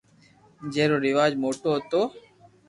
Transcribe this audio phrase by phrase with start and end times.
[0.73, 2.01] جي رو راج موٽو ھتو